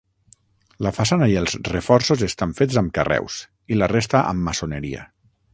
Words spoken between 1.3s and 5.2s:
i els reforços estan fets amb carreus i la resta amb maçoneria.